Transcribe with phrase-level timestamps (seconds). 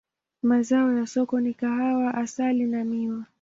[0.43, 3.25] Mazao ya soko ni kahawa, asali na miwa.